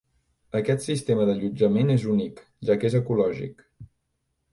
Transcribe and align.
Aquest 0.59 0.85
sistema 0.85 1.27
d'allotjament 1.29 1.91
és 1.97 2.05
únic, 2.13 2.41
ja 2.71 2.79
que 2.85 2.91
és 2.91 2.97
ecològic. 3.01 3.63